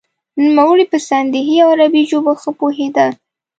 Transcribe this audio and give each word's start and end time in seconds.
نوموړی 0.43 0.85
په 0.91 0.97
سندهي 1.09 1.55
او 1.63 1.69
عربي 1.73 2.03
ژبو 2.09 2.33
ښه 2.41 2.51
پوهیده. 2.59 3.07